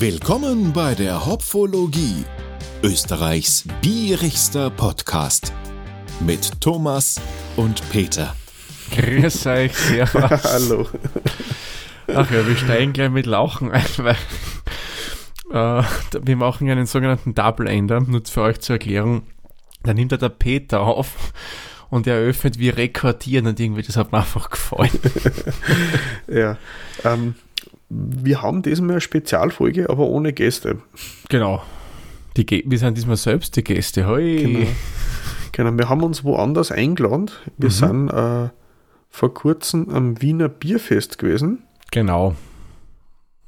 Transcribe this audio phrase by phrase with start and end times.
[0.00, 2.24] Willkommen bei der Hopfologie,
[2.84, 5.52] Österreichs bierigster Podcast
[6.20, 7.20] mit Thomas
[7.56, 8.36] und Peter.
[8.92, 10.44] Grüß euch, servus.
[10.44, 10.86] Hallo.
[12.14, 14.16] Ach ja, wir steigen gleich mit Lauchen ein, weil
[15.50, 15.82] äh,
[16.22, 19.22] wir machen einen sogenannten Double Ender, nur für euch zur Erklärung.
[19.82, 21.32] Da nimmt er der Peter auf
[21.90, 25.00] und er eröffnet wie rekordieren und irgendwie, das hat mir einfach gefallen.
[26.28, 26.56] ja,
[27.02, 27.34] ähm,
[27.90, 30.78] wir haben diesmal eine Spezialfolge, aber ohne Gäste.
[31.28, 31.62] Genau.
[32.36, 34.06] Die Ge wir sind diesmal selbst die Gäste.
[34.06, 34.36] Hoi.
[34.36, 34.66] Genau.
[35.52, 37.30] genau, wir haben uns woanders eingeladen.
[37.56, 37.72] Wir mhm.
[37.72, 38.48] sind äh,
[39.08, 41.64] vor kurzem am Wiener Bierfest gewesen.
[41.90, 42.36] Genau.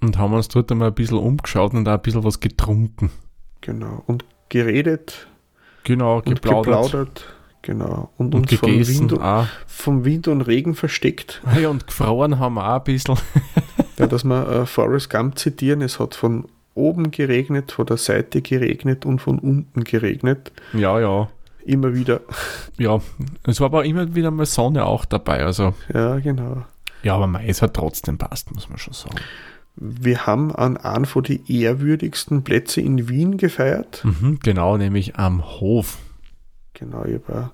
[0.00, 3.11] Und haben uns dort einmal ein bisschen umgeschaut und auch ein bisschen was getrunken.
[3.61, 4.02] Genau.
[4.06, 5.28] Und geredet.
[5.84, 6.64] Genau, geplaudert.
[6.64, 7.34] geplaudert.
[7.62, 8.11] Genau.
[8.16, 9.20] Und, und uns vom Wind,
[9.66, 11.42] vom Wind und Regen versteckt.
[11.61, 13.19] Ja, und gefroren haben wir auch ein bisschen.
[14.00, 18.42] ja, dass wir äh, Forrest Gump zitieren, es hat von oben geregnet, von der Seite
[18.42, 20.52] geregnet und von unten geregnet.
[20.72, 21.28] Ja, ja.
[21.64, 22.20] Immer wieder.
[22.78, 23.00] Ja,
[23.47, 25.44] es war aber immer wieder mal Sonne auch dabei.
[25.44, 25.75] Also.
[25.92, 26.64] Ja, genau.
[27.02, 29.16] Ja, aber mei, es hat trotzdem passt, muss man schon sagen.
[29.77, 34.03] Wir haben an einem von den ehrwürdigsten Plätze in Wien gefeiert.
[34.05, 35.98] Mhm, genau, nämlich am Hof.
[36.75, 37.50] Genau, ich habe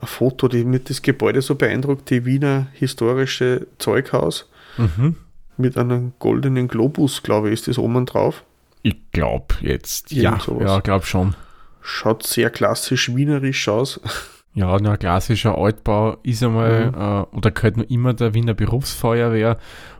[0.00, 4.48] ein Foto, die mit das Gebäude so beeindruckt, die Wiener historische Zeughaus.
[4.78, 5.16] Mhm.
[5.60, 8.44] Mit einem goldenen Globus, glaube ich, ist das oben drauf.
[8.82, 10.64] Ich glaube jetzt, ja, sowas.
[10.64, 11.34] ja, glaube schon.
[11.82, 14.00] Schaut sehr klassisch wienerisch aus.
[14.52, 16.94] Ja, ein klassischer Altbau ist einmal, mhm.
[16.96, 19.58] äh, oder gehört nur immer der Wiener Berufsfeuerwehr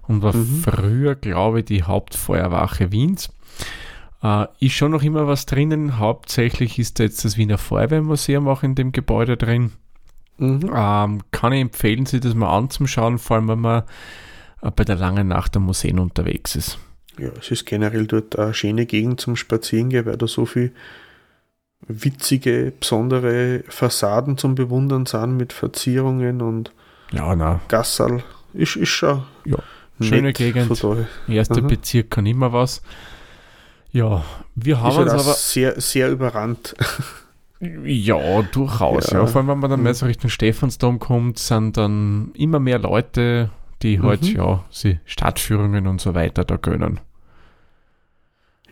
[0.09, 0.63] und war mhm.
[0.65, 3.33] früher, glaube ich, die Hauptfeuerwache Wiens.
[4.23, 5.99] Äh, ist schon noch immer was drinnen.
[5.99, 9.71] Hauptsächlich ist da jetzt das Wiener Feuerwehrmuseum auch in dem Gebäude drin.
[10.39, 10.71] Mhm.
[10.75, 13.83] Ähm, kann ich empfehlen, sich das mal anzuschauen, vor allem wenn man
[14.61, 16.79] bei der langen Nacht am Museen unterwegs ist.
[17.19, 20.73] Ja, es ist generell dort eine schöne Gegend zum Spazierengehen, weil da so viel
[21.87, 26.73] witzige, besondere Fassaden zum Bewundern sind mit Verzierungen und
[27.13, 27.61] ja, na.
[27.69, 28.23] Gassal.
[28.53, 29.59] Ist, ist schon ja,
[30.01, 30.71] schöne Gegend.
[31.29, 32.83] Erster Bezirk kann immer was.
[33.93, 36.77] Ja, wir haben uns aber sehr, sehr überrannt.
[37.61, 39.11] Ja, durchaus.
[39.11, 39.21] Ja.
[39.21, 39.27] ja.
[39.27, 43.51] Vor allem, wenn man dann mehr so Richtung Stephansdom kommt, sind dann immer mehr Leute,
[43.83, 44.03] die mhm.
[44.05, 47.01] halt ja sie Stadtführungen und so weiter da gönnen.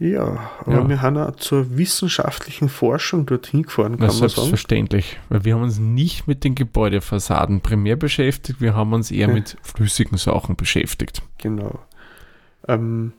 [0.01, 0.89] Ja, aber ja.
[0.89, 5.63] wir haben auch zur wissenschaftlichen Forschung dorthin gefahren, kann Na, man selbstverständlich, weil wir haben
[5.63, 9.35] uns nicht mit den Gebäudefassaden primär beschäftigt, wir haben uns eher ja.
[9.35, 11.23] mit flüssigen Sachen beschäftigt.
[11.39, 11.81] Genau.
[12.69, 13.13] Ähm,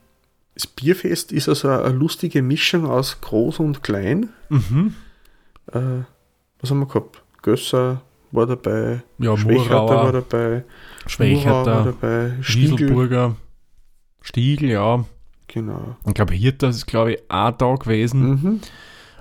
[0.54, 4.30] das Bierfest ist also eine lustige Mischung aus groß und klein.
[4.48, 4.94] Mhm.
[5.72, 6.04] Äh,
[6.62, 7.24] was haben wir gehabt?
[7.42, 10.64] Gösser war dabei, ja, Schwächerter war dabei,
[11.08, 13.36] Schwächerter war dabei, Stiegel.
[14.22, 15.06] Stiegel, ja.
[15.48, 15.96] Genau.
[16.06, 18.30] Ich glaube, Hirta ist, glaube ich, auch da gewesen.
[18.30, 18.60] Mhm.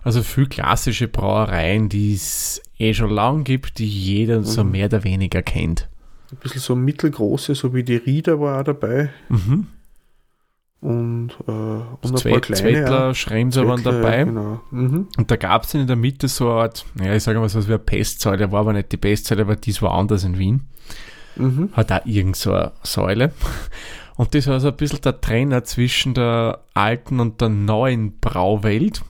[0.03, 4.45] Also viel klassische Brauereien, die es eh schon lang gibt, die jeder mhm.
[4.45, 5.89] so mehr oder weniger kennt.
[6.31, 9.11] Ein bisschen so mittelgroße, so wie die Rieder war auch dabei.
[9.31, 9.69] Mhm
[10.81, 12.41] und, äh, und ein paar kleine.
[12.41, 13.15] Zwettler, ja.
[13.15, 14.25] Schremser waren dabei.
[14.25, 14.61] Genau.
[14.71, 15.09] Mhm.
[15.17, 17.63] Und da gab es in der Mitte so eine Art, ja, ich sage mal so,
[17.67, 20.69] wie eine Pestsäule, war aber nicht die Pestsäule, aber dies war anders in Wien.
[21.37, 21.71] Mhm.
[21.73, 23.33] Hat auch irgend so eine Säule.
[24.17, 29.03] Und das war so ein bisschen der Trenner zwischen der alten und der neuen Brauwelt.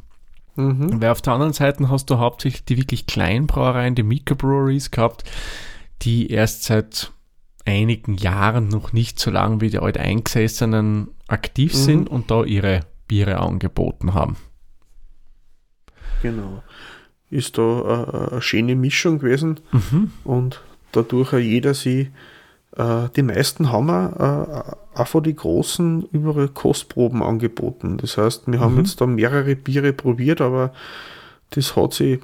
[0.57, 1.01] Mhm.
[1.01, 5.25] Weil auf der anderen Seite hast du hauptsächlich die wirklich kleinen Brauereien, die Microbreweries gehabt,
[6.03, 7.13] die erst seit
[7.65, 11.79] einigen Jahren, noch nicht so lange wie die alteingesessenen, aktiv mhm.
[11.79, 14.37] sind und da ihre Biere angeboten haben.
[16.23, 16.63] Genau.
[17.31, 20.11] Ist da äh, eine schöne Mischung gewesen mhm.
[20.25, 20.63] und
[20.93, 22.11] dadurch jeder sie,
[22.77, 27.99] äh, die meisten haben auch, äh, auch von die großen überall Kostproben angeboten.
[27.99, 28.81] Das heißt, wir haben mhm.
[28.81, 30.73] jetzt da mehrere Biere probiert, aber
[31.51, 32.21] das hat sich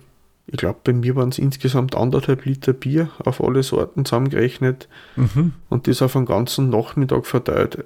[0.46, 5.54] ich glaube, bei mir waren es insgesamt anderthalb Liter Bier auf alle Sorten zusammengerechnet mhm.
[5.70, 7.84] und das auf einen ganzen Nachmittag verteilt.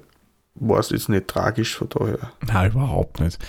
[0.59, 2.31] War es jetzt nicht tragisch von daher.
[2.45, 3.39] Nein, überhaupt nicht.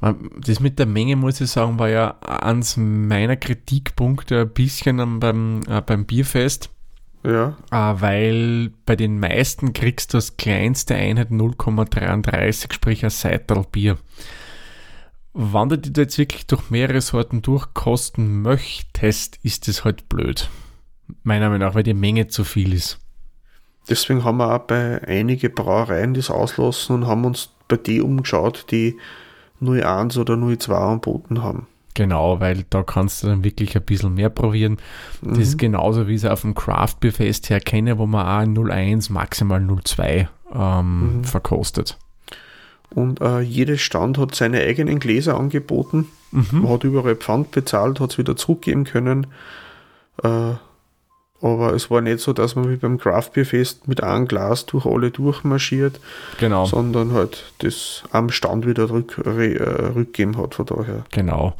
[0.00, 5.60] Das mit der Menge, muss ich sagen, war ja eins meiner Kritikpunkte ein bisschen beim,
[5.68, 6.70] äh, beim Bierfest.
[7.22, 7.58] Ja.
[7.70, 13.98] Äh, weil bei den meisten kriegst du das kleinste Einheit 0,33, sprich ein Seital Bier
[15.32, 20.48] wandert du jetzt wirklich durch mehrere Sorten durchkosten möchtest, ist es halt blöd.
[21.22, 22.98] Meiner Meinung nach, weil die Menge zu viel ist.
[23.90, 28.66] Deswegen haben wir auch bei einigen Brauereien das auslassen und haben uns bei die umgeschaut,
[28.70, 28.96] die
[29.60, 31.66] 01 oder 02 anboten haben.
[31.94, 34.78] Genau, weil da kannst du dann wirklich ein bisschen mehr probieren.
[35.22, 35.42] Das mhm.
[35.42, 39.10] ist genauso wie ich es auf dem Craft Beer Fest herkenne, wo man auch 01,
[39.10, 41.24] maximal 02 ähm, mhm.
[41.24, 41.98] verkostet.
[42.94, 46.06] Und äh, jedes Stand hat seine eigenen Gläser angeboten.
[46.30, 46.62] Mhm.
[46.62, 49.26] Man hat überall Pfand bezahlt, hat es wieder zurückgeben können.
[50.22, 50.52] Äh,
[51.42, 54.66] aber es war nicht so, dass man wie beim Craft Beer Fest mit einem Glas
[54.66, 56.00] durch alle durchmarschiert,
[56.38, 56.66] genau.
[56.66, 61.04] sondern halt das am Stand wieder rück, re, äh, rückgeben hat von daher.
[61.12, 61.54] Genau.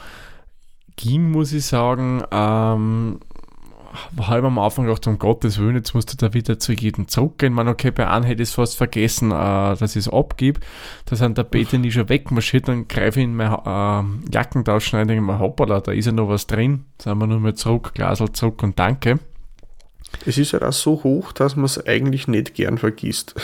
[0.97, 3.21] Ging, muss ich sagen, ähm,
[4.21, 7.53] halb am Anfang gedacht, um Gottes Willen, jetzt musst du da wieder zu jedem zurückgehen.
[7.53, 10.61] Man, okay, bei einem hätte ich es fast vergessen, äh, dass ich es abgebe.
[11.07, 15.15] Da sind der Peter nie schon wegmarschiert, dann greife ich in mein äh, Jackentausch, schneide
[15.15, 16.85] ich mal hoppala, da ist ja noch was drin.
[16.99, 19.19] Sagen wir nur mal zurück, Glasel zurück und danke.
[20.27, 23.35] Es ist ja halt auch so hoch, dass man es eigentlich nicht gern vergisst.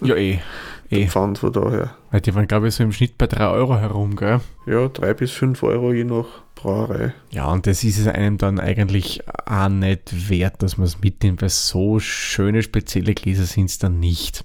[0.00, 0.40] Ja, eh.
[0.90, 1.06] eh.
[1.06, 1.96] Pfand von daher.
[2.10, 4.40] Weil die waren, glaube ich, so im Schnitt bei 3 Euro herum, gell?
[4.66, 7.12] Ja, 3 bis 5 Euro je nach Brauerei.
[7.30, 11.42] Ja, und das ist es einem dann eigentlich auch nicht wert, dass man es mitnimmt,
[11.42, 14.44] weil so schöne, spezielle Gläser sind es dann nicht.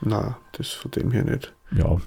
[0.00, 1.52] Na, das von dem her nicht.
[1.70, 1.98] Ja,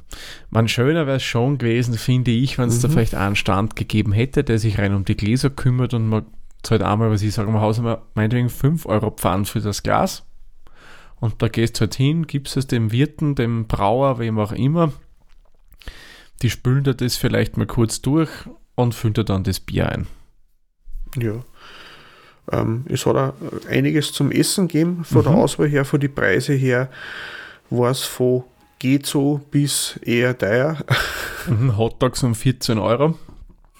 [0.49, 2.81] man schöner wäre es schon gewesen, finde ich, wenn es mhm.
[2.81, 6.25] da vielleicht einen Stand gegeben hätte, der sich rein um die Gläser kümmert und man
[6.63, 10.23] zahlt einmal, was ich sage, mal Haus wir meinetwegen 5 Euro Pfand für das Glas.
[11.19, 14.91] Und da gehst du halt hin, gibst es dem Wirten, dem Brauer, wem auch immer.
[16.41, 18.29] Die spülen dir das vielleicht mal kurz durch
[18.75, 20.07] und füllen dir dann das Bier ein.
[21.17, 21.43] Ja.
[22.51, 23.33] Ähm, es hat auch
[23.69, 25.25] einiges zum Essen gegeben, von mhm.
[25.25, 26.89] der Auswahl her, von den Preisen her,
[27.69, 28.43] war es von
[28.81, 30.77] geht so bis eher teuer.
[31.47, 33.15] Mhm, Hotdogs um 14 Euro.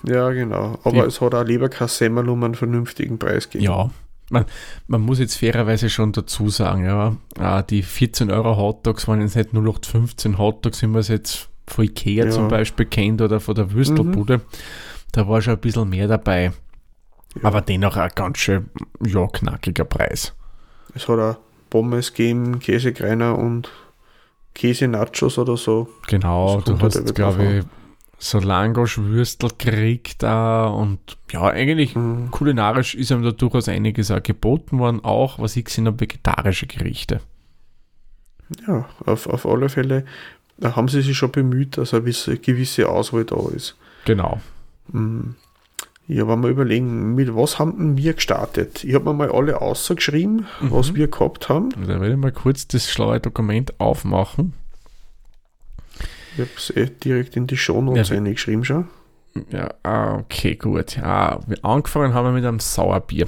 [0.04, 0.80] Ja, genau.
[0.84, 3.72] Aber die, es hat auch lieber kein Semmel um einen vernünftigen Preis gegeben.
[3.72, 3.90] Ja,
[4.30, 4.46] man,
[4.88, 9.36] man muss jetzt fairerweise schon dazu sagen, ja, äh, die 14 Euro Hotdogs waren jetzt
[9.36, 12.32] nicht 0815 Hotdogs, wie man es jetzt von Ikea ja.
[12.32, 14.38] zum Beispiel kennt oder von der Würstelbude.
[14.38, 14.42] Mhm.
[15.12, 16.54] Da war schon ein bisschen mehr dabei.
[17.36, 17.44] Ja.
[17.44, 18.70] Aber dennoch ein ganz schön
[19.06, 20.34] ja, knackiger Preis.
[20.96, 21.38] Es hat auch
[21.70, 23.70] Pommes gegeben, Käsekreiner und
[24.54, 25.88] Käse-Nachos oder so.
[26.08, 27.66] Genau, du hast, halt glaube ich,
[28.24, 31.00] so Langosch-Würstel gekriegt uh, und
[31.32, 32.30] ja, eigentlich mhm.
[32.32, 36.68] kulinarisch ist einem da durchaus einiges auch geboten worden, auch was ich gesehen habe, vegetarische
[36.68, 37.22] Gerichte.
[38.68, 40.06] Ja, auf, auf alle Fälle
[40.62, 43.76] da haben sie sich schon bemüht, dass eine gewisse Auswahl da ist.
[44.06, 44.40] Genau.
[44.92, 45.36] Mhm.
[46.08, 48.84] Ja, wenn wir überlegen, mit was haben wir gestartet?
[48.84, 50.72] Ich habe mir mal alle ausgeschrieben, mhm.
[50.72, 51.70] was wir gehabt haben.
[51.72, 54.54] Da werde ich mal kurz das schlaue Dokument aufmachen.
[56.34, 58.88] Ich habe es eh direkt in die Shownotes ja, eingeschrieben schon.
[59.50, 60.98] Ja, ah, okay, gut.
[60.98, 63.28] Ja, wir angefangen haben wir mit einem Sauerbier.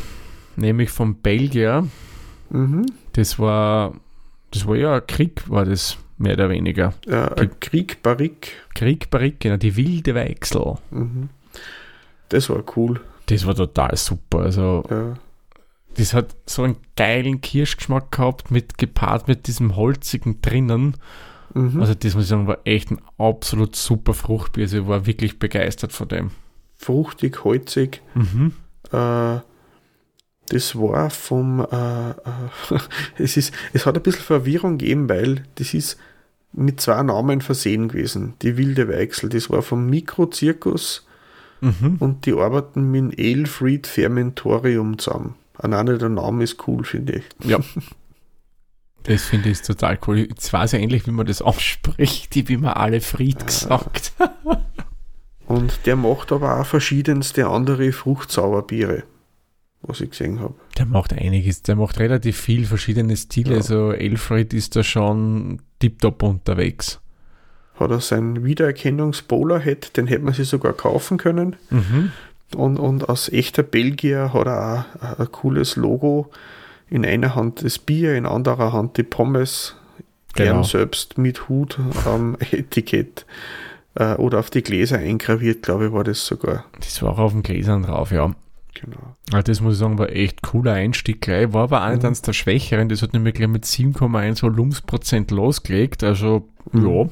[0.56, 1.88] Nämlich vom Belgier.
[2.50, 2.86] Mhm.
[3.14, 3.94] Das war,
[4.52, 6.94] das war ja ein Krieg, war das mehr oder weniger.
[7.08, 8.52] Ja, ein Krieg Barrique.
[8.76, 10.76] Krieg Barrique, genau, die wilde Wechsel.
[10.92, 11.30] Mhm.
[12.30, 13.00] Das war cool.
[13.28, 14.40] Das war total super.
[14.40, 15.14] Also, ja.
[15.96, 20.98] das hat so einen geilen Kirschgeschmack gehabt, mit gepaart mit diesem holzigen drinnen.
[21.54, 21.80] Mhm.
[21.80, 24.64] Also das muss ich sagen, war echt ein absolut super Fruchtbier.
[24.64, 26.32] Also ich war wirklich begeistert von dem.
[26.76, 28.02] Fruchtig, holzig.
[28.16, 28.54] Mhm.
[28.92, 29.40] Äh,
[30.50, 32.14] das war vom, äh, äh,
[33.18, 35.98] es ist, es hat ein bisschen Verwirrung gegeben, weil das ist
[36.52, 38.34] mit zwei Namen versehen gewesen.
[38.42, 41.08] Die Wilde Weichsel, das war vom Mikrozirkus
[41.62, 41.98] mhm.
[42.00, 45.36] und die arbeiten mit Elfried Fermentorium zusammen.
[45.58, 47.24] Alleine der Name ist cool, finde ich.
[47.48, 47.60] Ja.
[49.04, 50.20] Das finde ich total cool.
[50.20, 52.36] Jetzt weiß ich endlich, wie man das ausspricht.
[52.36, 53.46] Ich bin mir alle Fried ah.
[53.46, 54.14] gesagt.
[55.48, 59.04] und der macht aber auch verschiedenste andere Fruchtsauerbiere,
[59.82, 60.56] was ich gesehen habe.
[60.78, 61.64] Der macht einiges.
[61.64, 63.52] Der macht relativ viel verschiedene Stile.
[63.52, 63.58] Ja.
[63.58, 67.02] Also Elfried ist da schon tiptop unterwegs.
[67.76, 71.56] Hat er seinen Wiedererkennungs-Bowler-Head, den hätte man sich sogar kaufen können.
[71.70, 72.12] Mhm.
[72.56, 76.32] Und, und als echter Belgier hat er auch ein cooles Logo
[76.94, 79.76] in einer Hand das Bier, in anderer Hand die Pommes,
[80.36, 80.52] genau.
[80.52, 83.26] gern selbst mit Hut am Etikett
[83.96, 86.66] äh, oder auf die Gläser eingraviert, glaube ich, war das sogar.
[86.80, 88.32] Das war auch auf den Gläsern drauf, ja.
[88.76, 89.16] Genau.
[89.32, 91.52] Also das muss ich sagen, war echt cooler Einstieg gleich.
[91.52, 92.08] War aber auch nicht mhm.
[92.08, 92.90] eines der Schwächeren.
[92.90, 96.04] Das hat nämlich gleich mit 7,1 Volumensprozent losgelegt.
[96.04, 96.88] Also, mhm.
[96.88, 97.10] ja.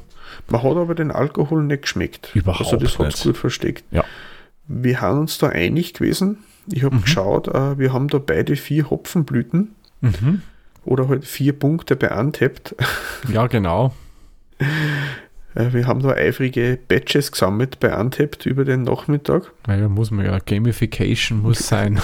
[0.50, 2.36] Man hat aber den Alkohol nicht geschmeckt.
[2.36, 3.84] Überhaupt Also das hat es gut versteckt.
[3.92, 4.04] Ja.
[4.68, 6.38] Wir haben uns da einig gewesen,
[6.72, 7.02] ich habe mhm.
[7.02, 10.42] geschaut, äh, wir haben da beide vier Hopfenblüten mhm.
[10.86, 12.76] oder halt vier Punkte bei Untapped.
[13.32, 13.94] Ja, genau.
[15.54, 19.52] Äh, wir haben da eifrige Badges gesammelt bei Untapped über den Nachmittag.
[19.68, 20.40] Naja, muss man ja.
[20.40, 22.00] Gamification muss sein.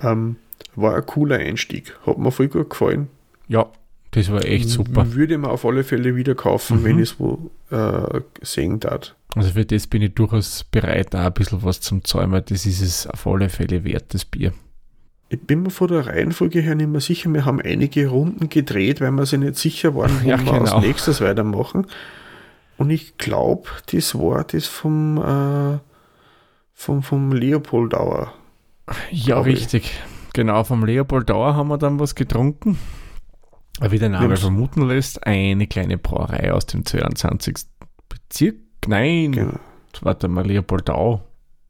[0.00, 0.36] ähm,
[0.74, 1.94] war ein cooler Einstieg.
[2.06, 3.08] Hat mir voll gut gefallen.
[3.48, 3.66] Ja,
[4.12, 5.14] das war echt super.
[5.14, 6.84] Würde man auf alle Fälle wieder kaufen, mhm.
[6.84, 9.14] wenn ich es wo äh, sehen darf.
[9.34, 12.82] Also für das bin ich durchaus bereit, da ein bisschen was zum weil das ist
[12.82, 14.52] es auf alle Fälle wert, das Bier.
[15.30, 17.32] ich bin mir von der Reihenfolge her nicht mehr sicher.
[17.32, 20.60] Wir haben einige Runden gedreht, weil wir sich nicht sicher waren, wo ja, wir genau.
[20.60, 21.86] als nächstes weitermachen.
[22.76, 25.78] Und ich glaube, das war das vom, äh,
[26.74, 28.34] vom, vom Leopoldauer.
[29.10, 29.84] Ja, richtig.
[29.84, 30.00] Ich.
[30.34, 32.78] Genau, vom Leopoldauer haben wir dann was getrunken.
[33.80, 37.56] Wie der Name vermuten lässt, eine kleine Brauerei aus dem 22.
[38.08, 38.56] Bezirk.
[38.86, 39.58] Nein, genau.
[40.02, 41.22] warte mal, Leopoldau.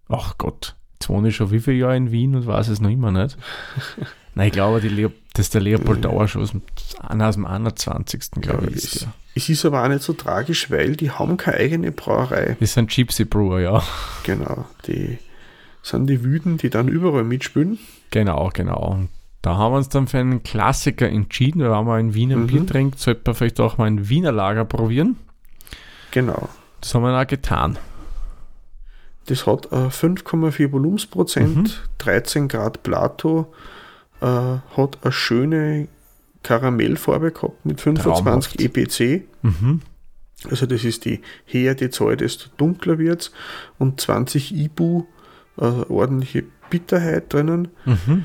[0.09, 2.91] Ach Gott, jetzt wohne ich schon wie viele Jahre in Wien und weiß es noch
[2.91, 3.37] immer nicht.
[4.35, 6.63] Nein, ich glaube, die Leo, das ist der Leopoldauer schon aus dem,
[7.21, 8.31] aus dem 21.
[8.41, 8.77] glaube ich.
[8.77, 9.13] Ist, ja.
[9.35, 12.57] Es ist aber auch nicht so tragisch, weil die haben keine eigene Brauerei.
[12.61, 13.83] Das sind Gypsy Brewer, ja.
[14.25, 15.19] Genau, die
[15.83, 17.79] sind die Wüden, die dann überall mitspielen.
[18.11, 18.93] Genau, genau.
[18.93, 19.09] Und
[19.43, 22.47] da haben wir uns dann für einen Klassiker entschieden, weil wenn man ein Wiener mhm.
[22.47, 25.17] Bier trinkt, sollte man vielleicht auch mal ein Wiener Lager probieren.
[26.13, 26.49] Genau.
[26.81, 27.79] Das haben wir auch getan.
[29.27, 31.71] Das hat äh, 5,4 Volumensprozent, mhm.
[31.99, 33.53] 13 Grad Plato,
[34.21, 35.89] äh, hat eine schöne
[36.43, 38.61] Karamellfarbe gehabt mit 25 Traumhaft.
[38.61, 39.25] EPC.
[39.43, 39.81] Mhm.
[40.51, 43.33] Also das ist die höher die Zahl, desto dunkler wird es.
[43.79, 45.07] Und 20 IBU,
[45.57, 47.69] äh, ordentliche Bitterheit drinnen.
[47.85, 48.25] Mhm.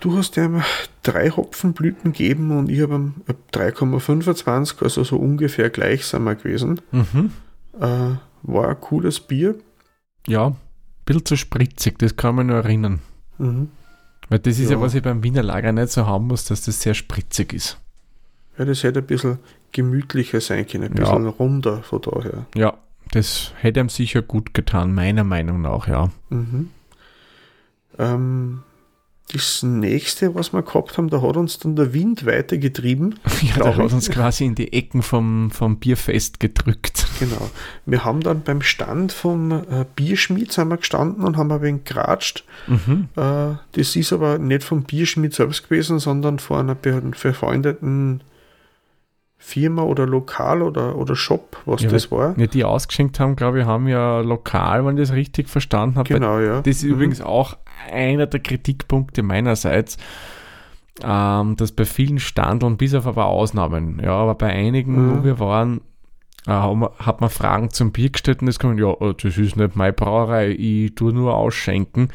[0.00, 0.62] Du hast ihm
[1.02, 3.14] drei Hopfenblüten gegeben und ich habe ihm
[3.52, 6.80] 3,25, also so ungefähr gleich sind wir gewesen.
[6.90, 7.32] Mhm.
[7.78, 9.54] Äh, war ein cooles Bier.
[10.26, 10.56] Ja, ein
[11.04, 13.00] bisschen zu spritzig, das kann man nur erinnern.
[13.38, 13.68] Mhm.
[14.28, 14.76] Weil das ist ja.
[14.76, 17.78] ja, was ich beim Wiener Lager nicht so haben muss, dass das sehr spritzig ist.
[18.58, 19.38] Ja, das hätte ein bisschen
[19.72, 21.30] gemütlicher sein können, ein bisschen ja.
[21.30, 22.46] runder von daher.
[22.54, 22.74] Ja,
[23.10, 26.10] das hätte ihm sicher gut getan, meiner Meinung nach, ja.
[26.30, 26.70] Mhm.
[27.98, 28.62] Ähm,
[29.32, 33.18] das nächste, was wir gehabt haben, da hat uns dann der Wind weitergetrieben.
[33.42, 37.06] Ja, der hat uns quasi in die Ecken vom, vom Bierfest gedrückt.
[37.18, 37.50] Genau.
[37.86, 41.84] Wir haben dann beim Stand vom äh, Bierschmied sind wir gestanden und haben ein wenig
[41.84, 42.44] geratscht.
[42.68, 43.08] Mhm.
[43.16, 48.22] Äh, das ist aber nicht vom Bierschmied selbst gewesen, sondern von einer befreundeten
[49.44, 52.38] Firma oder Lokal oder, oder Shop, was ja, das war.
[52.38, 56.14] Ja, die ausgeschenkt haben, glaube ich, haben ja lokal, wenn ich das richtig verstanden habe.
[56.14, 56.62] Genau, ja.
[56.62, 56.90] Das ist mhm.
[56.90, 57.56] übrigens auch
[57.92, 59.98] einer der Kritikpunkte meinerseits,
[61.02, 65.18] ähm, dass bei vielen Standeln, bis auf ein paar Ausnahmen, ja, aber bei einigen, mhm.
[65.18, 65.80] wo wir waren,
[66.46, 69.74] äh, hat man Fragen zum Bier gestellt und das kommt, ja, äh, das ist nicht
[69.74, 72.10] meine Brauerei, ich tue nur ausschenken.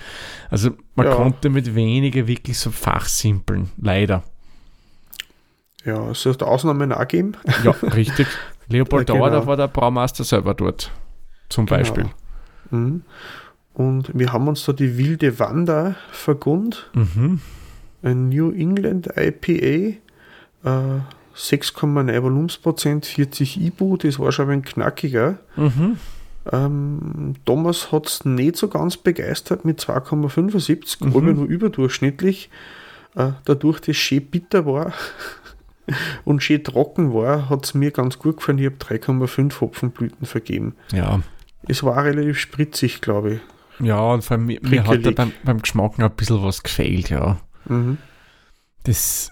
[0.50, 1.14] Also man ja.
[1.14, 4.24] konnte mit weniger wirklich so fachsimpeln, leider.
[5.88, 7.38] Ja, es soll Ausnahmen auch geben.
[7.64, 8.28] Ja, richtig.
[8.68, 9.40] Leopold Dauer, genau.
[9.42, 10.92] da war der Braumeister selber dort,
[11.48, 11.78] zum genau.
[11.80, 12.06] Beispiel.
[12.72, 13.04] Mhm.
[13.74, 16.90] Und wir haben uns da die wilde Wander vergund.
[16.94, 17.40] Mhm.
[18.04, 19.96] Ein New England IPA.
[20.64, 21.00] Äh,
[21.38, 25.38] 6,9 Volumensprozent, 40 IBU, das war schon ein knackiger.
[25.56, 25.98] Mhm.
[26.52, 31.16] Ähm, Thomas hat es nicht so ganz begeistert mit 2,75, mhm.
[31.16, 32.50] aber nur überdurchschnittlich.
[33.16, 34.94] Äh, dadurch, dass es schön bitter war,
[36.26, 38.60] und schön trocken war, hat es mir ganz gut gefallen.
[38.60, 40.76] Ich habe 3,5 Hopfenblüten vergeben.
[40.92, 41.22] Ja.
[41.68, 43.40] Es war relativ spritzig, glaube ich.
[43.80, 46.64] Ja, und vor allem mir, mir hat da beim, beim Geschmack noch ein bisschen was
[46.64, 47.38] gefehlt, ja.
[47.66, 47.98] Mhm.
[48.84, 49.32] Das,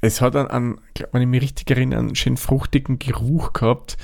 [0.00, 0.80] es hat einen,
[1.12, 3.96] wenn ich mich richtig erinnere, einen schön fruchtigen Geruch gehabt.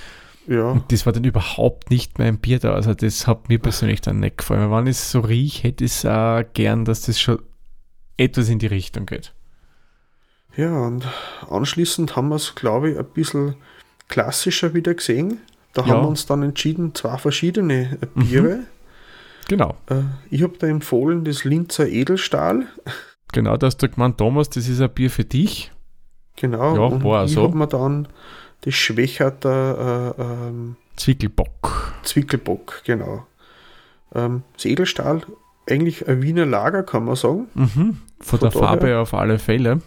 [0.47, 0.71] Ja.
[0.71, 2.75] Und das war dann überhaupt nicht mein Bier da.
[2.75, 4.71] Also das hat mir persönlich dann nicht gefallen.
[4.71, 7.41] Wenn es so riecht, hätte ich es auch gern, dass das schon
[8.17, 9.35] etwas in die Richtung geht.
[10.57, 11.07] Ja, und
[11.51, 13.57] anschließend haben wir es, glaube ich, ein bisschen
[14.09, 15.39] klassischer wieder gesehen.
[15.75, 15.89] Da ja.
[15.89, 18.57] haben wir uns dann entschieden, zwei verschiedene Biere.
[18.57, 18.67] Mhm.
[19.49, 19.77] Genau.
[19.89, 22.67] Äh, ich habe da empfohlen das Linzer Edelstahl.
[23.33, 25.73] Genau, da hast du gemeint, Thomas, das ist ein Bier für dich.
[26.37, 27.43] Genau, ja, und war ich so.
[27.43, 28.09] habe mir dann
[28.63, 31.95] das Schwächerter äh, ähm, Zwickelbock.
[32.03, 33.27] Zwickelbock, genau.
[34.15, 35.23] Ähm, das Edelstahl,
[35.69, 37.49] eigentlich ein Wiener Lager, kann man sagen.
[37.55, 37.99] Mhm.
[38.21, 39.81] Von, Von der Farbe auf alle Fälle.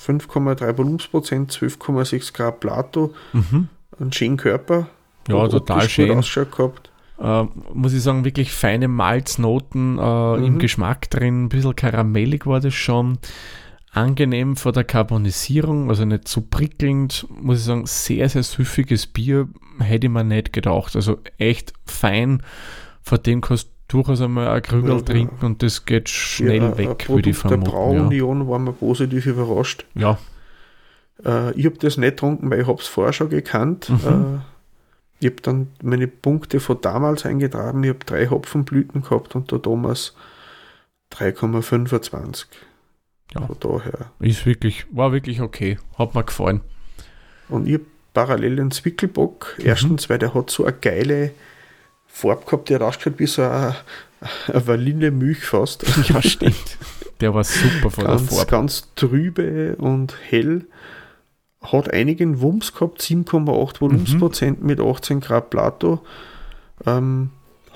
[0.00, 3.68] 5,3 Volumensprozent, 12,6 Grad Plato, mhm.
[3.98, 4.88] einen schönen Körper.
[5.28, 6.20] Ja, total schön.
[6.50, 6.90] gehabt.
[7.20, 10.44] Äh, muss ich sagen, wirklich feine Malznoten äh, mhm.
[10.44, 13.18] im Geschmack drin, ein bisschen karamellig war das schon.
[13.92, 19.08] Angenehm von der Karbonisierung, also nicht zu so prickelnd, muss ich sagen, sehr, sehr süffiges
[19.08, 19.48] Bier,
[19.80, 20.94] hätte ich mir nicht gedacht.
[20.94, 22.42] Also echt fein,
[23.02, 27.08] von dem kannst durchaus einmal ein Krügel ja, trinken und das geht schnell ja, weg,
[27.08, 27.64] würde ich vermuten.
[27.64, 28.48] Der Braunion ja.
[28.48, 29.84] war mir positiv überrascht.
[29.94, 30.18] Ja.
[31.24, 33.90] Äh, ich habe das nicht getrunken, weil ich es vorher schon gekannt.
[33.90, 33.96] Mhm.
[34.06, 34.38] Äh,
[35.20, 37.82] ich habe dann meine Punkte von damals eingetragen.
[37.84, 40.14] Ich habe drei Hopfenblüten gehabt und der Thomas
[41.12, 42.46] 3,25.
[43.34, 43.46] Ja.
[43.46, 44.10] Von daher.
[44.20, 45.78] Ist wirklich, war wirklich okay.
[45.98, 46.62] Hat mir gefallen.
[47.48, 49.56] Und ich habe parallel den Zwickelbock.
[49.58, 49.66] Mhm.
[49.66, 51.32] Erstens, weil der hat so eine geile
[52.10, 53.74] Farbe gehabt, die hat ausgeschaut wie so ein,
[54.52, 55.84] Vanillemilch fast.
[56.08, 56.78] Ja, stimmt.
[57.20, 58.50] Der war super von ganz, der Farbe.
[58.50, 60.66] Ganz trübe und hell.
[61.62, 64.66] Hat einigen Wumms gehabt, 7,8 Volumensprozent mhm.
[64.66, 66.00] mit 18 Grad Plato.
[66.86, 67.30] Ähm,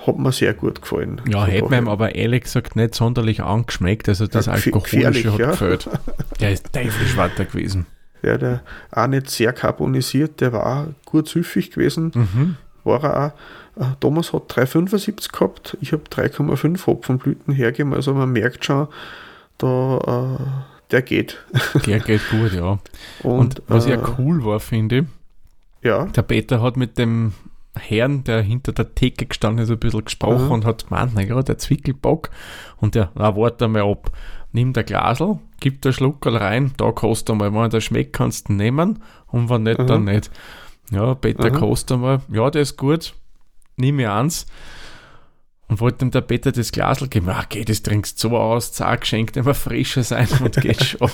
[0.05, 1.21] hat mir sehr gut gefallen.
[1.27, 4.09] Ja, hätte mir aber ehrlich gesagt nicht sonderlich angeschmeckt.
[4.09, 5.51] Also das ja, Alkoholische hat ja.
[5.51, 5.89] gefällt.
[6.39, 7.85] Der ist teuflisch weiter gewesen.
[8.21, 8.61] Ja, der
[8.91, 12.11] auch nicht sehr carbonisiert, der war gut süffig gewesen.
[12.15, 12.55] Mhm.
[12.83, 13.31] War er auch.
[13.77, 17.93] Äh, Thomas hat 3,75 gehabt, ich habe 3,5 Hopfenblüten hergegeben.
[17.93, 18.87] Also man merkt schon,
[19.57, 21.43] da, äh, der geht.
[21.85, 22.79] Der geht gut, ja.
[23.23, 25.05] Und, Und was äh, ja cool war, finde ich,
[25.81, 26.05] ja.
[26.05, 27.33] der Peter hat mit dem
[27.77, 30.51] Herrn, der hinter der Theke gestanden ist, ein bisschen gesprochen mhm.
[30.51, 32.29] und hat gemeint, na ja, der Zwickelbock.
[32.77, 34.11] Und der, na, warte mal ab.
[34.51, 38.53] Nimm der Glasel, gib der Schluckerl rein, da kostet mal, wenn der schmeckt, kannst du
[38.53, 39.87] nehmen und wenn nicht, mhm.
[39.87, 40.31] dann nicht.
[40.91, 41.55] Ja, Peter mhm.
[41.55, 43.15] kostet mal, ja, der ist gut,
[43.77, 44.45] nimm mir eins.
[45.67, 49.07] Und wollte ihm der Peter das Glasel geben, ah, okay, das trinkst so aus, zack,
[49.07, 51.09] schenkt immer frischer sein und geht schon.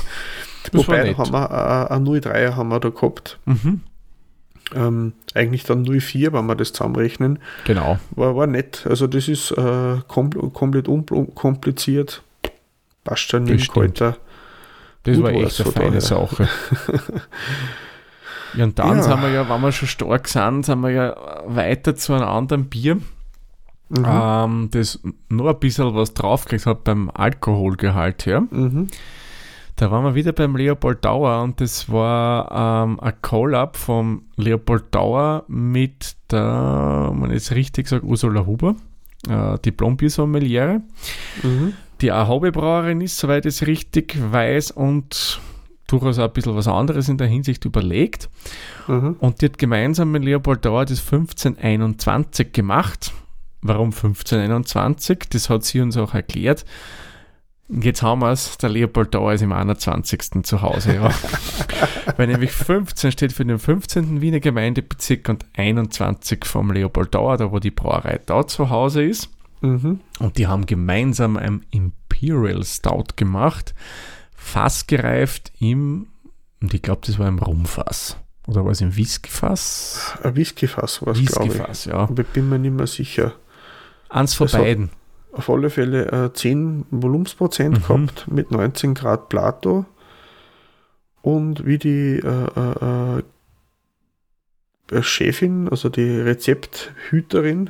[0.73, 3.39] Wobei, haben wir, äh, ein 03er haben wir da gehabt.
[3.45, 3.81] Mhm.
[4.75, 7.39] Ähm, eigentlich dann 04, wenn wir das zusammenrechnen.
[7.65, 7.97] Genau.
[8.11, 8.85] War, war nett.
[8.89, 12.21] Also das ist äh, kom komplett unkompliziert.
[13.03, 14.17] Passt schon im Kalter.
[15.03, 16.01] Das Gut war echt eine feine.
[16.01, 16.47] Sache.
[18.55, 19.03] ja, und dann ja.
[19.03, 21.15] sind wir ja, wenn wir schon stark sind, sind wir ja
[21.45, 22.95] weiter zu einem anderen Bier,
[23.89, 24.05] mhm.
[24.05, 28.41] ähm, das noch ein bisschen was draufgelegt hat beim Alkoholgehalt her.
[28.49, 28.87] Mhm.
[29.77, 34.93] Da waren wir wieder beim Leopold Dauer und das war ähm, ein Call-Up vom Leopold
[34.93, 38.75] Dauer mit der, man jetzt richtig sagt, Ursula Huber,
[39.27, 40.81] äh, Diplom-Biersommeliere,
[41.41, 41.73] mhm.
[41.99, 45.39] die auch Hobbybrauerin ist, soweit ich es richtig weiß und
[45.91, 48.29] durchaus auch ein bisschen was anderes in der Hinsicht überlegt.
[48.87, 49.15] Mhm.
[49.19, 53.13] Und die hat gemeinsam mit Leopold Dauer das 1521 gemacht.
[53.61, 55.29] Warum 1521?
[55.29, 56.65] Das hat sie uns auch erklärt
[57.71, 60.43] Jetzt haben wir es, der Leopold Dauer ist im 21.
[60.43, 60.95] zu Hause.
[60.95, 61.09] Ja.
[62.17, 64.19] Weil nämlich 15 steht für den 15.
[64.19, 69.29] Wiener Gemeindebezirk und 21 vom Leopold Dauer, da wo die Brauerei da zu Hause ist.
[69.61, 70.01] Mhm.
[70.19, 73.73] Und die haben gemeinsam ein Imperial Stout gemacht,
[74.41, 76.07] fassgereift im,
[76.61, 78.17] und ich glaube, das war im Rumfass.
[78.47, 80.17] Oder war es im Whiskyfass?
[80.23, 81.53] Ein Whiskyfass war es, glaube ich.
[81.53, 81.97] Whiskyfass, ja.
[81.99, 83.33] Aber ich bin mir nicht mehr sicher.
[84.09, 84.89] Eins von also, beiden
[85.31, 87.81] auf alle Fälle äh, 10 Volumensprozent mhm.
[87.83, 89.85] gehabt mit 19 Grad Plato.
[91.21, 93.21] Und wie die äh, äh,
[94.91, 97.69] äh, Chefin, also die Rezepthüterin,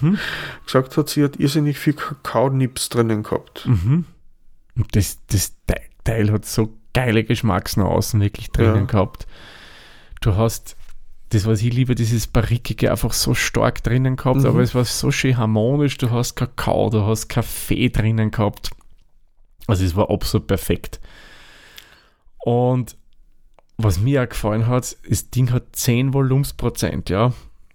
[0.00, 0.18] mhm.
[0.64, 3.66] gesagt hat, sie hat irrsinnig viel Kakaonips drinnen gehabt.
[3.66, 4.04] Mhm.
[4.76, 5.54] Und das, das
[6.06, 8.84] Teil hat so geile Geschmacksnuancen wirklich drinnen ja.
[8.84, 9.26] gehabt.
[10.22, 10.76] Du hast
[11.30, 14.46] das, was ich liebe, dieses Barrikige einfach so stark drinnen gehabt, mhm.
[14.46, 15.98] aber es war so schön harmonisch.
[15.98, 18.70] Du hast Kakao, du hast Kaffee drinnen gehabt.
[19.66, 21.00] Also es war absolut perfekt.
[22.38, 22.96] Und
[23.76, 27.32] was mir auch gefallen hat, das Ding hat 10 Volumensprozent, ja.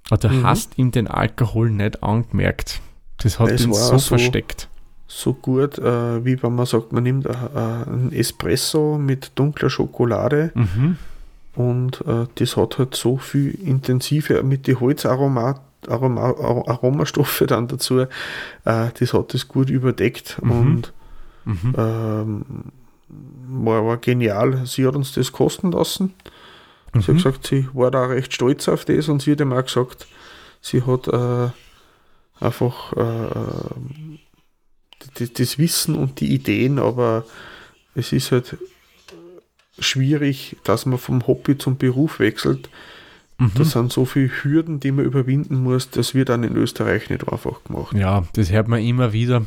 [0.10, 0.44] Aber du mhm.
[0.44, 2.82] hast ihm den Alkohol nicht angemerkt.
[3.18, 4.68] Das hat es ihn so, so versteckt.
[5.14, 10.52] So gut, äh, wie wenn man sagt, man nimmt äh, einen Espresso mit dunkler Schokolade.
[10.54, 10.98] Mhm
[11.56, 16.30] und äh, das hat halt so viel intensive mit den Holzaromat Aroma,
[16.68, 18.08] Aromastoffe dann dazu, äh,
[18.64, 20.52] das hat das gut überdeckt mhm.
[20.52, 20.94] und
[21.46, 21.76] mhm.
[21.78, 22.46] Ähm,
[23.48, 24.66] war, war genial.
[24.66, 26.14] Sie hat uns das kosten lassen.
[26.94, 27.02] Mhm.
[27.02, 27.18] Sie hat mhm.
[27.18, 30.08] gesagt, sie war da recht stolz auf das und sie hat ihm auch gesagt,
[30.62, 31.50] sie hat äh,
[32.40, 34.22] einfach äh,
[35.16, 37.26] das, das Wissen und die Ideen, aber
[37.96, 38.58] es ist halt
[39.80, 42.70] schwierig, dass man vom Hobby zum Beruf wechselt.
[43.38, 43.52] Mhm.
[43.56, 45.90] Das sind so viele Hürden, die man überwinden muss.
[45.90, 47.96] Das wird dann in Österreich nicht einfach gemacht.
[47.96, 49.46] Ja, das hört man immer wieder.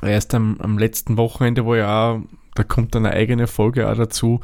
[0.00, 2.20] Erst am, am letzten Wochenende, wo ja auch,
[2.54, 4.40] da kommt dann eine eigene Folge auch dazu,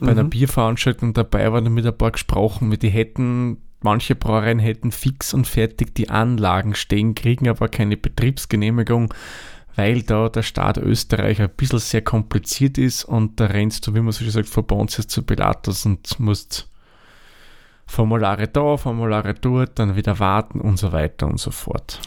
[0.00, 0.18] bei mhm.
[0.18, 5.46] einer Bierveranstaltung dabei war, mit ein paar gesprochen, die hätten manche Brauereien hätten fix und
[5.46, 9.14] fertig die Anlagen stehen, kriegen aber keine Betriebsgenehmigung
[9.78, 14.00] weil da der Staat Österreich ein bisschen sehr kompliziert ist und da rennst du, wie
[14.00, 16.68] man so schön sagt, von Pontius zu Pilatus und musst
[17.86, 22.00] Formulare da, Formulare dort, dann wieder warten und so weiter und so fort.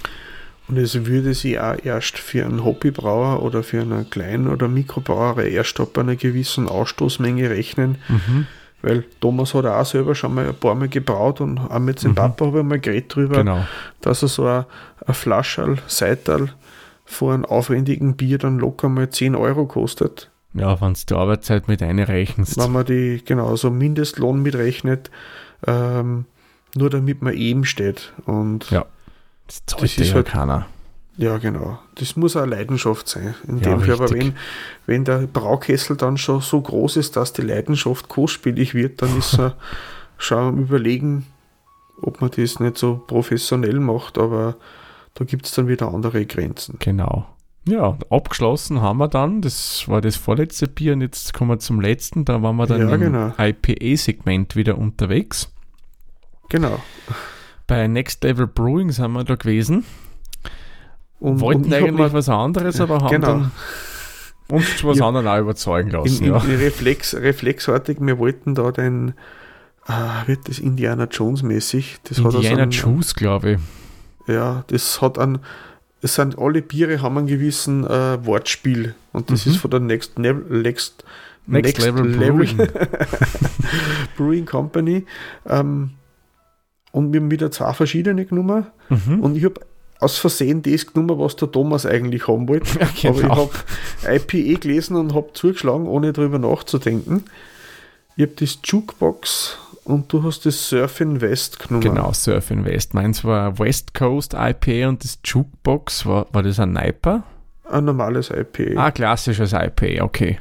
[0.67, 5.49] Und es würde sich auch erst für einen Hobbybrauer oder für eine Klein- oder Mikrobrauerei
[5.49, 7.99] erst ab einer gewissen Ausstoßmenge rechnen.
[8.09, 8.47] Mhm.
[8.81, 12.11] Weil Thomas hat auch selber schon mal ein paar Mal gebraut und auch mit seinem
[12.11, 12.15] mhm.
[12.15, 13.65] Papa habe ich mal geredet drüber, genau.
[14.01, 14.65] dass er so ein,
[15.05, 16.49] ein Flascherl, Seital
[17.05, 20.31] vor einem aufwendigen Bier dann locker mal 10 Euro kostet.
[20.53, 22.57] Ja, wenn du die Arbeitszeit mit einrechnest.
[22.57, 25.09] Wenn man die, genau, so Mindestlohn mitrechnet,
[25.65, 26.25] ähm,
[26.75, 28.13] nur damit man eben steht.
[28.25, 28.85] Und ja,
[29.47, 30.67] das zahlt das ist ja halt, keiner.
[31.17, 31.79] Ja, genau.
[31.95, 33.35] Das muss eine Leidenschaft sein.
[33.47, 34.33] In ja, dem Fall, aber wenn,
[34.85, 39.37] wenn der Braukessel dann schon so groß ist, dass die Leidenschaft kostspielig wird, dann ist
[39.37, 39.55] er
[40.17, 41.27] schon am Überlegen,
[42.01, 44.55] ob man das nicht so professionell macht, aber
[45.13, 46.77] da gibt es dann wieder andere Grenzen.
[46.79, 47.27] Genau.
[47.67, 51.79] Ja, abgeschlossen haben wir dann, das war das vorletzte Bier und jetzt kommen wir zum
[51.79, 53.33] letzten, da waren wir dann ja, im genau.
[53.37, 55.51] IPA-Segment wieder unterwegs.
[56.49, 56.81] Genau.
[57.67, 59.85] Bei Next Level Brewing sind wir da gewesen.
[61.19, 63.27] Und, Wollten und eigentlich mal, was anderes, aber haben genau.
[63.27, 63.51] dann
[64.49, 66.23] uns zu was ja, anderem auch überzeugen lassen.
[66.23, 66.37] In, in, ja.
[66.37, 69.13] Reflex, reflexartig, wir wollten da den,
[69.85, 71.99] ah, wird das Indiana Jones mäßig?
[72.05, 73.59] Das Indiana so Jones, glaube ich.
[74.27, 75.39] Ja, das hat ein,
[76.01, 79.51] es sind alle Biere haben einen gewissen äh, Wortspiel und das mhm.
[79.51, 81.03] ist von der Next, ne Next,
[81.47, 82.57] Next, Next Level, Level Brewing.
[84.17, 85.05] Brewing Company.
[85.47, 85.91] Ähm,
[86.91, 88.67] und wir haben wieder zwei verschiedene genommen.
[88.89, 89.19] Mhm.
[89.21, 89.61] Und ich habe
[89.99, 92.79] aus Versehen das genommen, was der Thomas eigentlich haben wollte.
[92.79, 93.31] Ja, genau.
[93.31, 93.49] Aber
[94.01, 97.23] ich habe IPE gelesen und habe zugeschlagen, ohne darüber nachzudenken.
[98.17, 101.81] Ich habe das Jukebox und du hast das Surf West genommen.
[101.81, 102.93] Genau, Surf West.
[102.93, 107.23] Meins war West Coast IPA und das Jukebox, war, war das ein Niper?
[107.69, 108.79] Ein normales IPA.
[108.79, 110.39] Ah, klassisches IPA, okay.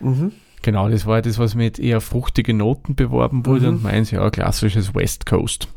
[0.00, 0.32] Mhm.
[0.62, 3.76] Genau, das war das, was mit eher fruchtige Noten beworben wurde mhm.
[3.76, 5.68] und meins ja klassisches West Coast.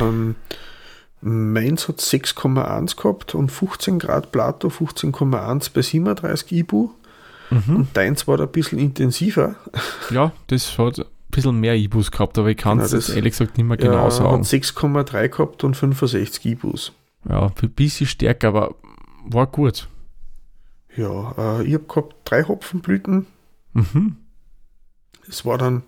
[0.00, 0.36] Ähm,
[1.20, 6.90] Mainz hat 6,1 gehabt und 15 Grad Plato, 15,1 bei 37 Ibu.
[7.50, 7.76] Mhm.
[7.76, 9.56] Und deins war da ein bisschen intensiver.
[10.10, 11.04] Ja, das hat
[11.34, 14.10] bisschen mehr Ibus gehabt, aber ich kann es genau, ehrlich gesagt nicht mehr genau ja,
[14.10, 14.38] sagen.
[14.38, 16.92] hat 6,3 gehabt und 65 Ibus.
[17.28, 18.74] Ja, ein bisschen stärker, aber
[19.24, 19.88] war gut.
[20.96, 23.26] Ja, äh, ich habe gehabt drei Hopfenblüten.
[23.72, 24.16] Mhm.
[25.28, 25.82] Es war dann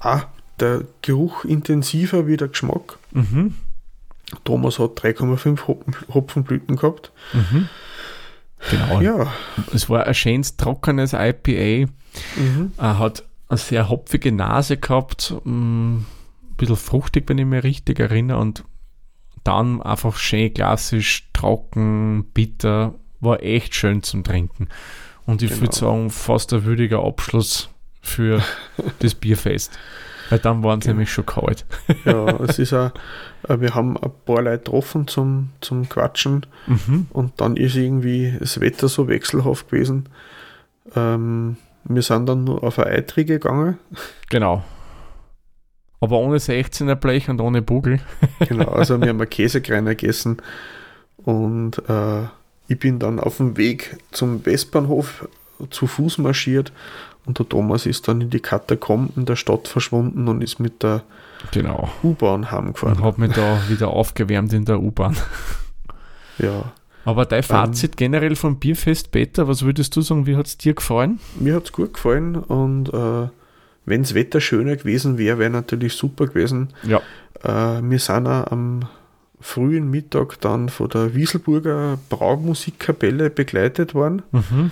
[0.00, 0.22] auch
[0.60, 2.98] der Geruch intensiver wie der Geschmack.
[3.10, 3.54] Mhm.
[4.44, 7.12] Thomas hat 3,5 Hopfen, Hopfenblüten gehabt.
[7.32, 7.68] Mhm.
[8.70, 9.00] Genau.
[9.00, 9.32] Ja.
[9.72, 11.90] Es war ein schönes, trockenes IPA.
[12.36, 12.72] Mhm.
[12.76, 16.06] Er hat eine sehr hopfige Nase gehabt, mm, ein
[16.56, 18.38] bisschen fruchtig, wenn ich mich richtig erinnere.
[18.38, 18.64] Und
[19.44, 22.94] dann einfach schön klassisch, trocken, bitter.
[23.20, 24.68] War echt schön zum Trinken.
[25.26, 25.62] Und ich genau.
[25.62, 27.70] würde sagen, fast ein würdiger Abschluss
[28.02, 28.42] für
[28.98, 29.78] das Bierfest.
[30.30, 30.94] Weil dann waren sie ja.
[30.94, 31.66] nämlich schon kalt.
[32.04, 32.92] ja, es ist auch,
[33.48, 37.06] äh, wir haben ein paar Leute getroffen zum, zum Quatschen mhm.
[37.10, 40.08] und dann ist irgendwie das Wetter so wechselhaft gewesen.
[40.96, 43.78] Ähm, wir sind dann nur auf eine Eitri gegangen.
[44.30, 44.62] Genau.
[46.00, 48.00] Aber ohne 16er Blech und ohne Bugel.
[48.48, 50.38] genau, also wir haben einen Käsekreiner gegessen
[51.16, 52.24] und äh,
[52.68, 55.28] ich bin dann auf dem Weg zum Westbahnhof
[55.70, 56.72] zu Fuß marschiert
[57.26, 61.02] und der Thomas ist dann in die Katakomben der Stadt verschwunden und ist mit der
[61.52, 61.88] genau.
[62.02, 62.98] U-Bahn heimgefahren.
[62.98, 65.16] Und hat mich da wieder aufgewärmt in der U-Bahn.
[66.38, 66.72] Ja.
[67.04, 70.58] Aber dein Fazit ähm, generell vom Bierfest Peter, was würdest du sagen, wie hat es
[70.58, 71.20] dir gefallen?
[71.38, 73.28] Mir hat es gut gefallen und äh,
[73.86, 76.70] wenn das Wetter schöner gewesen wäre, wäre natürlich super gewesen.
[76.82, 77.00] Ja.
[77.42, 78.88] Äh, wir sind auch am
[79.40, 84.22] frühen Mittag dann von der Wieselburger Braumusikkapelle begleitet worden.
[84.32, 84.70] Mhm.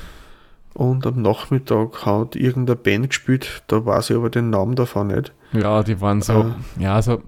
[0.75, 5.33] Und am Nachmittag hat irgendeine Band gespielt, da weiß ich aber den Namen davon nicht.
[5.53, 7.21] Ja, die waren so, äh, ja, so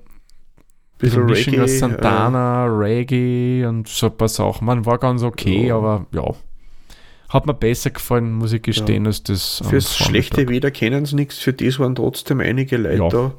[0.98, 4.66] bisschen Reggae, aus Santana, äh, Reggae und so ein paar Sachen.
[4.66, 5.76] Man war ganz okay, ja.
[5.76, 6.34] aber ja.
[7.28, 9.08] Hat mir besser gefallen, muss ich gestehen, ja.
[9.08, 9.62] als das.
[9.68, 13.08] Fürs schlechte Wetter kennen sie nichts, für das waren trotzdem einige Leute ja.
[13.08, 13.32] da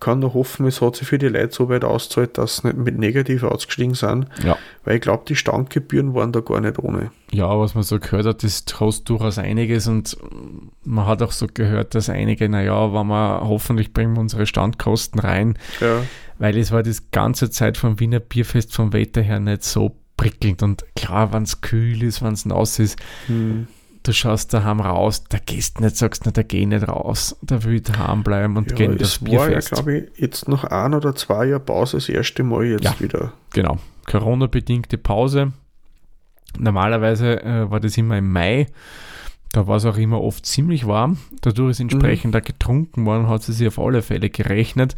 [0.00, 2.76] kann nur hoffen, es hat sich für die Leute so weit ausgezahlt, dass sie nicht
[2.76, 4.26] mit negativ ausgestiegen sind.
[4.44, 4.58] Ja.
[4.84, 7.10] Weil ich glaube, die Standgebühren waren da gar nicht ohne.
[7.32, 10.16] Ja, was man so gehört hat, das kostet durchaus einiges und
[10.84, 15.20] man hat auch so gehört, dass einige, naja, wenn wir hoffentlich bringen wir unsere Standkosten
[15.20, 15.58] rein.
[15.80, 16.02] Ja.
[16.38, 20.62] Weil es war das ganze Zeit vom Wiener Bierfest vom Wetter her nicht so prickelnd
[20.62, 23.66] und klar, wenn es kühl ist, wenn es nass ist, hm
[24.04, 27.76] du schaust daheim raus, da gehst nicht, sagst nicht, da geh nicht raus, da will
[27.76, 29.40] ich daheim bleiben und ja, gehen das Bierfest.
[29.40, 32.84] war ja, glaube ich, jetzt noch ein oder zwei Jahre Pause das erste Mal jetzt
[32.84, 33.32] ja, wieder.
[33.52, 35.52] Genau, Corona-bedingte Pause.
[36.58, 38.66] Normalerweise äh, war das immer im Mai.
[39.52, 41.18] Da war es auch immer oft ziemlich warm.
[41.40, 42.42] Dadurch ist entsprechend mhm.
[42.42, 44.96] getrunken worden, hat es sich auf alle Fälle gerechnet.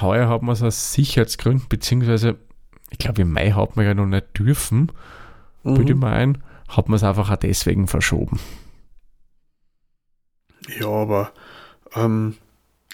[0.00, 2.36] Heuer hat man es aus Sicherheitsgründen, beziehungsweise
[2.90, 4.92] ich glaube im Mai hat man ja noch nicht dürfen,
[5.62, 5.76] mhm.
[5.76, 6.38] würde ich meinen
[6.68, 8.38] hat man es einfach auch deswegen verschoben.
[10.78, 11.32] Ja, aber
[11.94, 12.36] ähm,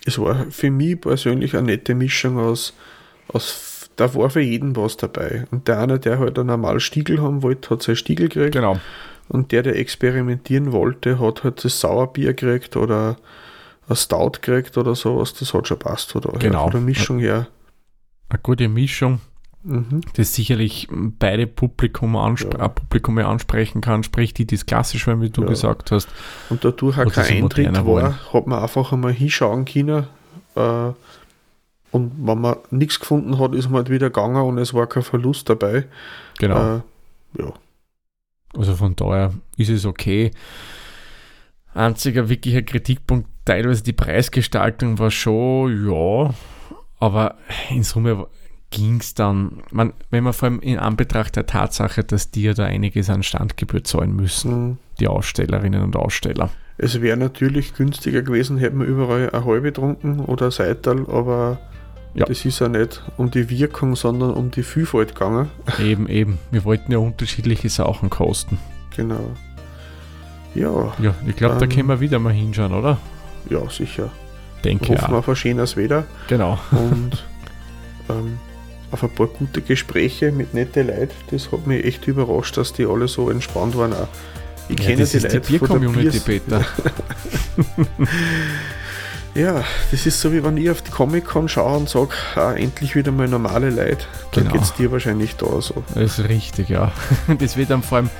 [0.05, 2.75] es war für mich persönlich eine nette Mischung aus,
[3.29, 5.47] aus, da war für jeden was dabei.
[5.51, 8.53] Und der eine, der halt ein normal Stiegel haben wollte, hat sein Stiegel gekriegt.
[8.53, 8.79] Genau.
[9.29, 13.17] Und der, der experimentieren wollte, hat halt das Sauerbier gekriegt oder
[13.89, 15.35] ein Stout gekriegt oder sowas.
[15.35, 16.65] Das hat schon passt von, daher, genau.
[16.65, 17.49] von der Mischung her.
[18.29, 19.21] Eine gute Mischung.
[19.65, 20.03] Mhm.
[20.15, 22.69] das sicherlich beide Publikum, anspr ja.
[22.69, 25.49] Publikum ansprechen kann, sprich die, die es klassisch werden, wie du ja.
[25.49, 26.09] gesagt hast.
[26.51, 28.15] Und dadurch auch kein Eintritt war, wollen.
[28.33, 30.07] hat man einfach einmal hinschauen können.
[30.55, 30.93] Äh,
[31.91, 35.03] und wenn man nichts gefunden hat, ist man halt wieder gegangen und es war kein
[35.03, 35.87] Verlust dabei.
[36.39, 36.77] Genau.
[36.77, 36.81] Äh,
[37.39, 37.53] ja.
[38.57, 40.31] Also von daher ist es okay.
[41.73, 46.35] Einziger wirklicher Kritikpunkt, teilweise die Preisgestaltung war schon, ja,
[47.01, 47.37] aber
[47.71, 48.27] in Summe
[48.75, 52.55] ging es dann, man, wenn man vor allem in Anbetracht der Tatsache, dass die ja
[52.55, 54.79] da einiges an Standgebühr zahlen müssen, mhm.
[55.01, 56.51] die Ausstellerinnen und Aussteller.
[56.77, 61.59] Es wäre natürlich günstiger gewesen, hätten wir überall eine halbe getrunken oder ein Seital, aber
[62.15, 62.27] ja.
[62.27, 65.51] das ist ja nicht um die Wirkung, sondern um die Vielfalt gegangen.
[65.79, 66.39] Eben, eben.
[66.51, 68.59] Wir wollten ja unterschiedliche Sachen kosten.
[68.97, 69.35] Genau.
[70.55, 70.93] Ja.
[71.01, 72.99] Ja, ich glaube, ähm, da können wir wieder mal hinschauen, oder?
[73.51, 74.11] Ja, sicher.
[74.65, 76.05] Denke Hoffen wir auf ein schönes Wetter.
[76.29, 76.59] Genau.
[76.71, 77.25] Und
[78.09, 78.39] ähm,
[78.95, 81.13] auf ein paar gute Gespräche mit netten Leuten.
[81.31, 83.93] Das hat mich echt überrascht, dass die alle so entspannt waren.
[83.93, 84.09] Auch.
[84.69, 86.65] Ich ja, kenne das die ist Leute die Bier-Community, Peter.
[89.35, 92.95] ja, das ist so wie wenn ich auf die Comic-Con schaue und sage, ah, endlich
[92.95, 94.07] wieder mal normale Leute.
[94.33, 94.53] Dann genau.
[94.53, 95.83] geht es dir wahrscheinlich da so.
[95.95, 96.93] Das ist richtig, ja.
[97.39, 98.11] Das wird dann vor allem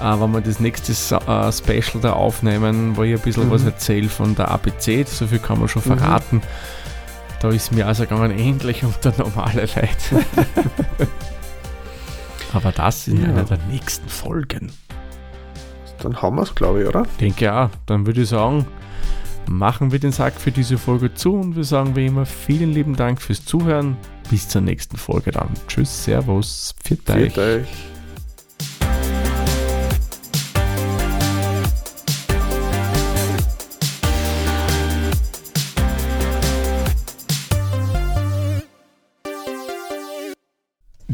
[0.00, 3.50] äh, wenn wir das nächste äh, Special da aufnehmen, wo ich ein bisschen mhm.
[3.50, 5.98] was erzähle von der ABC, so viel kann man schon mhm.
[5.98, 6.36] verraten.
[6.36, 6.42] Mhm.
[7.44, 10.24] Da ist mir also gegangen, endlich unter normale Leute.
[12.54, 13.28] Aber das in ja.
[13.28, 14.72] einer der nächsten Folgen.
[16.00, 17.02] Dann haben wir es, glaube ich, oder?
[17.20, 17.68] Denke auch.
[17.84, 18.64] Dann würde ich sagen,
[19.46, 22.96] machen wir den Sack für diese Folge zu und wir sagen wie immer vielen lieben
[22.96, 23.98] Dank fürs Zuhören.
[24.30, 25.50] Bis zur nächsten Folge dann.
[25.68, 27.36] Tschüss, Servus, Pfiat euch.
[27.36, 27.68] euch.